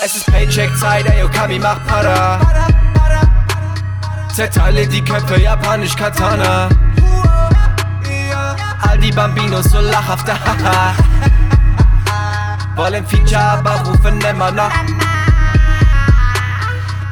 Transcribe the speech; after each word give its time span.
Es 0.00 0.14
ist 0.14 0.26
Paycheck-Zeit, 0.26 1.06
ey, 1.06 1.24
Okami 1.24 1.58
macht 1.58 1.84
Para. 1.88 2.38
Zerteile 4.32 4.86
die 4.86 5.02
Köpfe, 5.02 5.40
japanisch 5.40 5.96
Katana. 5.96 6.68
All 8.88 8.98
die 8.98 9.10
Bambinos 9.10 9.64
so 9.64 9.80
lachhafte 9.80 10.34
Haha. 10.34 10.94
Wollen 12.76 13.04
Feature, 13.08 13.40
aber 13.40 13.82
rufen 13.86 14.20
immer 14.20 14.52
noch. 14.52 14.70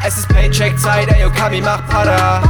Es 0.06 0.18
ist 0.18 0.28
Paycheck-Zeit, 0.28 1.08
ey, 1.08 1.24
Okami 1.24 1.60
macht 1.60 1.88
Para. 1.88 2.40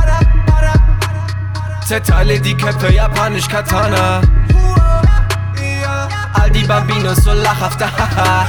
Zerteile 1.87 2.39
die 2.39 2.55
Köpfe, 2.55 2.93
japanisch 2.93 3.49
Katana. 3.49 4.21
All 6.35 6.51
die 6.51 6.65
Bambinos 6.65 7.25
so 7.25 7.33
lachhafte 7.33 7.87
Haha. 7.87 8.47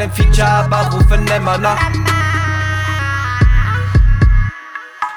Wollen 0.00 0.12
Feature, 0.12 0.48
aber 0.48 0.90
rufen 0.92 1.26
immer 1.26 1.58
noch. 1.58 1.76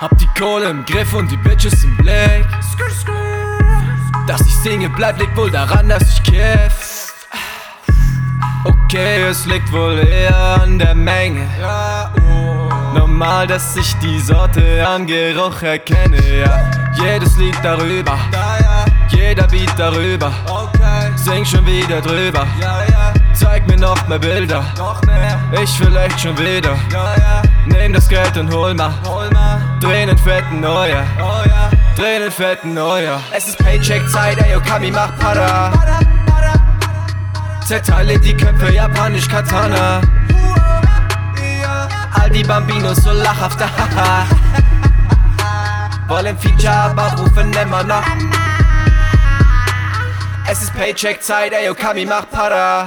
Hab 0.02 0.18
die 0.18 0.28
Kohle 0.38 0.72
im 0.72 0.84
Griff 0.84 1.14
und 1.14 1.32
die 1.32 1.38
Bitches 1.38 1.86
im 1.86 1.96
Blick. 1.96 2.46
Dass 4.28 4.42
ich 4.42 4.56
singe, 4.58 4.90
bleibt 4.90 5.22
liegt 5.22 5.38
wohl 5.38 5.50
daran, 5.50 5.88
dass 5.88 6.04
ich 6.12 6.24
kiff. 6.24 7.14
Okay, 8.66 9.24
es 9.24 9.46
liegt 9.46 9.72
wohl 9.72 10.00
eher 10.00 10.62
an 10.62 10.78
der 10.78 10.96
Menge. 10.96 11.48
Normal, 12.94 13.48
dass 13.48 13.78
ich 13.78 13.96
die 14.00 14.20
Sorte 14.20 14.86
am 14.86 15.08
Geruch 15.08 15.62
erkenne, 15.62 16.22
ja. 16.40 16.72
Jedes 17.02 17.38
Lied 17.38 17.56
darüber, 17.64 18.18
jeder 19.08 19.48
Beat 19.48 19.72
darüber. 19.78 20.34
Sing 21.16 21.46
schon 21.46 21.66
wieder 21.66 22.02
drüber. 22.02 22.46
Zeig 23.34 23.68
mir 23.68 23.78
noch 23.78 24.08
mehr 24.08 24.20
Bilder. 24.20 24.64
Ich 25.62 25.80
will 25.80 25.96
echt 25.98 26.22
schon 26.22 26.38
wieder. 26.38 26.76
Nehm 27.66 27.94
das 27.94 28.08
Geld 28.08 28.38
und 28.38 28.54
hol 28.54 28.74
mal. 28.74 28.94
Dreh 29.80 30.06
den 30.06 30.18
fetten 30.18 30.62
Neuer. 30.62 31.04
Dreh 31.96 32.20
den 32.20 32.32
fetten 32.32 32.74
Neuer. 32.74 33.20
Es 33.32 33.48
ist 33.48 33.58
Paycheck-Zeit, 33.58 34.38
ey, 34.40 34.56
Okami 34.56 34.92
macht 34.92 35.18
Para. 35.20 35.72
Zerteile 37.68 38.20
die 38.20 38.36
Köpfe, 38.36 38.72
japanisch 38.74 39.28
Katana. 39.28 40.02
All 42.14 42.30
die 42.30 42.44
Bambinos 42.44 42.98
so 42.98 43.12
lachhafte 43.12 43.66
Haha. 43.66 44.26
Wollen 46.08 46.38
Feature, 46.38 46.72
aber 46.74 47.14
rufen 47.18 47.52
immer 47.54 47.84
noch. 47.84 48.04
Es 50.50 50.62
ist 50.62 50.74
Paycheck-Zeit, 50.76 51.54
ey, 51.54 51.70
Okami 51.70 52.06
macht 52.06 52.30
Para. 52.32 52.86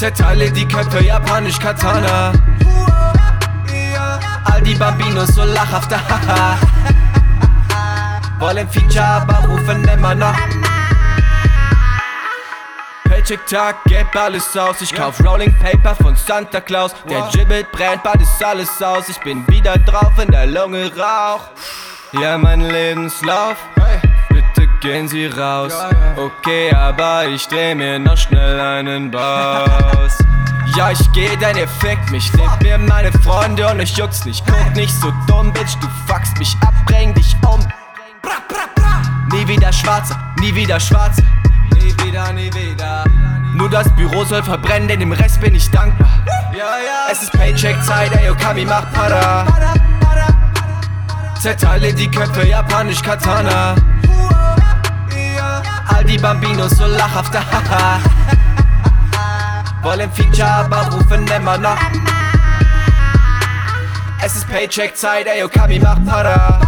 Zerteile 0.00 0.50
die 0.50 0.66
Köpfe, 0.66 1.04
japanisch 1.04 1.58
Katana. 1.58 2.32
All 4.44 4.62
die 4.62 4.74
Bambinos 4.74 5.28
so 5.34 5.44
lachhafte 5.44 5.96
Haha. 5.96 6.56
Wollen 8.38 8.66
Feature, 8.70 9.04
aber 9.04 9.46
rufen 9.46 9.86
immer 9.86 10.14
noch. 10.14 10.38
Paycheck-Tag, 13.04 13.84
Geld 13.84 14.16
alles 14.16 14.56
aus. 14.56 14.80
Ich 14.80 14.94
kauf 14.94 15.22
Rolling 15.22 15.54
Paper 15.58 15.94
von 15.94 16.16
Santa 16.16 16.62
Claus. 16.62 16.94
Der 17.06 17.28
Gibbet 17.30 17.70
brennt, 17.70 18.02
bald 18.02 18.22
ist 18.22 18.42
alles 18.42 18.82
aus. 18.82 19.06
Ich 19.10 19.20
bin 19.20 19.46
wieder 19.48 19.76
drauf, 19.76 20.14
in 20.18 20.30
der 20.30 20.46
Lunge 20.46 20.90
Rauch. 20.96 21.50
Ja, 22.12 22.38
mein 22.38 22.62
Lebenslauf. 22.62 23.58
Bitte 24.60 24.72
gehen 24.80 25.08
Sie 25.08 25.26
raus. 25.26 25.72
Okay, 26.16 26.70
aber 26.74 27.26
ich 27.26 27.48
dreh 27.48 27.74
mir 27.74 27.98
noch 27.98 28.16
schnell 28.18 28.60
einen 28.60 29.10
Baus. 29.10 30.18
Ja, 30.76 30.90
ich 30.90 31.12
geh, 31.12 31.34
denn 31.36 31.56
ihr 31.56 31.66
fickt 31.66 32.10
mich. 32.10 32.30
Nehmt 32.34 32.62
mir 32.62 32.76
meine 32.76 33.10
Freunde 33.10 33.66
und 33.68 33.80
ich 33.80 33.96
juck's 33.96 34.26
nicht. 34.26 34.44
Guck 34.46 34.76
nicht 34.76 34.92
so 35.00 35.10
dumm, 35.26 35.50
Bitch, 35.54 35.76
du 35.80 35.88
fuckst 36.06 36.36
mich 36.38 36.54
ab, 36.60 36.74
bring 36.84 37.14
dich 37.14 37.34
um. 37.50 37.60
Nie 39.32 39.48
wieder 39.48 39.72
Schwarze, 39.72 40.14
nie 40.40 40.54
wieder 40.54 40.78
Schwarze. 40.78 41.22
Nie 41.76 41.94
wieder, 42.04 42.30
nie 42.34 42.52
wieder. 42.52 43.04
Nur 43.54 43.70
das 43.70 43.88
Büro 43.94 44.24
soll 44.24 44.42
verbrennen, 44.42 44.88
denn 44.88 45.00
dem 45.00 45.12
Rest 45.12 45.40
bin 45.40 45.54
ich 45.54 45.70
dankbar. 45.70 46.10
Ja, 46.52 46.58
ja. 46.58 47.10
Es 47.10 47.22
ist 47.22 47.32
Paycheck-Zeit, 47.32 48.12
ey, 48.14 48.28
Okami 48.28 48.66
macht 48.66 48.92
Para. 48.92 49.46
Zerteile 51.40 51.94
die 51.94 52.10
Köpfe, 52.10 52.46
japanisch 52.46 53.00
Katana. 53.00 53.74
Die 56.10 56.18
Bambinos 56.18 56.72
so 56.72 56.86
lachhafte 56.86 57.38
Haha. 57.38 58.00
Wollen 59.82 60.10
Feature, 60.10 60.44
aber 60.44 60.90
rufen 60.90 61.24
immer 61.28 61.56
noch. 61.56 61.78
Es 64.20 64.34
ist 64.34 64.48
Paycheck-Zeit, 64.48 65.28
ey, 65.28 65.44
Okami 65.44 65.78
macht 65.78 66.04
Para. 66.04 66.58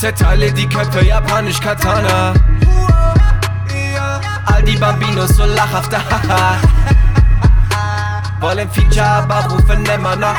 Zerteile 0.00 0.52
die 0.52 0.68
Köpfe, 0.68 1.04
japanisch 1.04 1.60
Katana. 1.60 2.34
All 4.46 4.62
die 4.64 4.76
Bambinos 4.76 5.36
so 5.36 5.44
lachhafte 5.44 5.98
Haha. 5.98 6.56
Wollen 8.40 8.68
Feature, 8.68 9.06
aber 9.06 9.44
rufen 9.48 9.86
immer 9.86 10.16
noch. 10.16 10.34